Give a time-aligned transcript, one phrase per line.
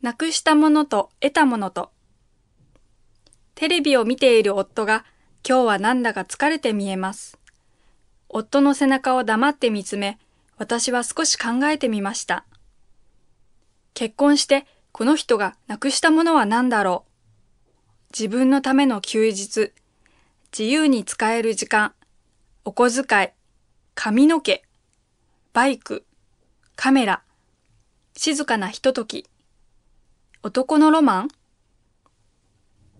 [0.00, 1.90] なくしたものと得たものと。
[3.54, 5.04] テレビを見ている夫が
[5.48, 7.38] 今日はなんだか疲れて見えます。
[8.28, 10.18] 夫の背中を黙って見つめ、
[10.56, 12.44] 私は少し考えてみました。
[13.94, 17.08] 結婚してこの人がなくしたものは何だろう。
[18.12, 19.72] 自分のための休日、
[20.56, 21.94] 自由に使える時間、
[22.64, 23.28] お小遣い、
[23.94, 24.62] 髪の毛、
[25.52, 26.04] バイク、
[26.76, 27.22] カメラ、
[28.16, 29.26] 静かなひととき、
[30.40, 31.28] 男のロマン？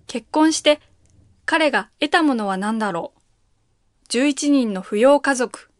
[0.08, 0.80] 結婚して
[1.46, 5.70] 彼が得たものは何だろう ?11 人の扶養家族、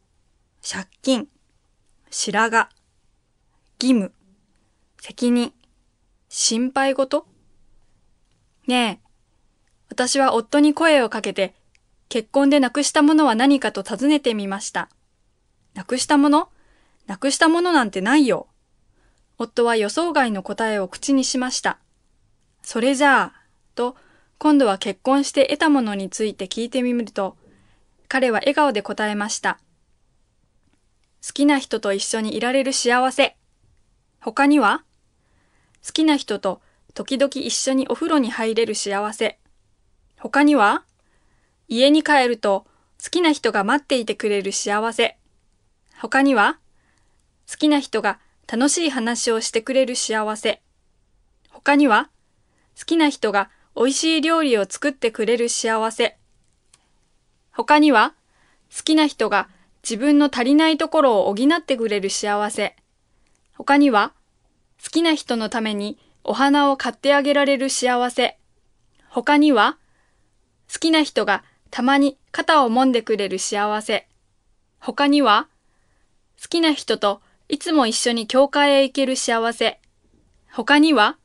[0.63, 1.27] 借金、
[2.11, 2.69] 白髪、
[3.83, 4.13] 義務、
[5.01, 5.53] 責任、
[6.29, 7.27] 心配事。
[8.69, 9.09] ねえ、
[9.91, 11.57] 私は夫に声をかけて、
[12.09, 14.89] 結婚でなくしたものは何かと尋ねてみました。
[15.75, 16.51] なくしたもの？
[17.09, 18.47] なくしたものなんてないよ。
[19.39, 21.79] 夫は予想外の答えを口にしました。
[22.63, 23.43] それじゃあ、
[23.75, 23.97] と、
[24.39, 27.37] 今度は結婚して得たものについて聞いてみると、
[28.09, 29.61] 彼は笑顔で答えました。
[31.27, 33.37] 好きな人と一緒にいられる幸せ。
[34.21, 34.85] 他には
[35.87, 36.61] 好きな人と
[36.95, 39.39] 時々一緒にお風呂に入れる幸せ。
[40.19, 40.85] 他には
[41.69, 42.67] 家に帰ると
[43.03, 45.17] 好きな人が待っていてくれる幸せ。
[46.01, 46.59] 他には
[47.51, 48.19] 好きな人が
[48.51, 50.63] 楽しい話をしてくれる幸せ。
[51.51, 52.09] 他には
[52.79, 56.17] 好きな人が美味しい料理を作ってくれる幸せ。
[57.53, 58.15] 他には
[58.75, 59.49] 好きな人が
[59.83, 62.75] 自分の足りないところを補ってくれる幸せ。
[63.55, 64.13] 他には
[64.83, 68.39] 好きな人のためにお花を買ってあげられる幸せ。
[69.11, 69.77] 他には
[70.73, 74.09] 好きな人がたまに肩を揉んでくれる幸せ。
[74.79, 75.49] 他には
[76.41, 79.81] 好きな人といつも一緒に教会へ行ける幸せ。
[80.51, 81.17] 他には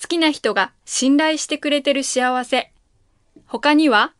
[0.00, 2.72] 好きな人が信頼してくれてる幸せ。
[3.46, 4.12] 他には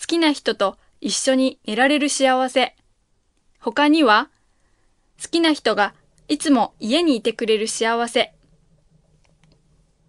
[0.00, 2.74] 好きな人と一緒に寝られる幸せ。
[3.58, 4.30] 他には
[5.22, 5.94] 好きな人が
[6.28, 8.32] いつも家にいてくれる幸せ。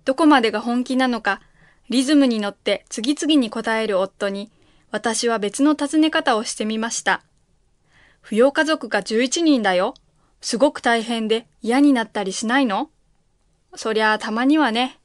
[0.06, 1.42] どこまでが本気なのか、
[1.90, 4.50] リズムに乗って次々に答える夫に、
[4.92, 7.24] 私は別の尋ね方をしてみました。
[8.24, 9.94] 扶養家族が11人だよ。
[10.44, 12.90] すごく大変で嫌になったりしないの？
[13.76, 15.00] そりゃあたまにはね。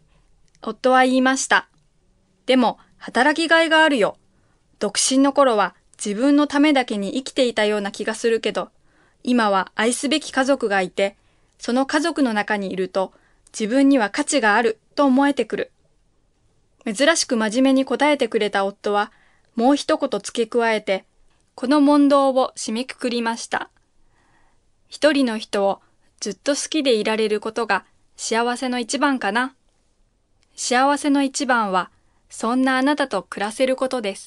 [0.62, 1.69] 夫は言いました。
[2.47, 4.16] でも、働きがいがあるよ。
[4.81, 8.71] 独身の頃は自分のためだけに生きていたような気がするけど、
[9.22, 11.16] 今は愛すべき家族がいて、
[11.60, 13.12] その家族の中にいると、
[13.53, 15.70] 自分には価値があると思えてくる。
[16.84, 19.12] 珍しく真面目に答えてくれた夫は、
[19.55, 21.05] もう一言付け加えて、
[21.55, 23.70] この問答を締めくくりました。
[24.88, 25.81] 一人の人を
[26.21, 27.84] ずっと好きでいられることが
[28.16, 29.54] 幸せの一番かな。
[30.56, 31.91] 幸せの一番は、
[32.31, 34.26] そんなあなたと暮らせることです。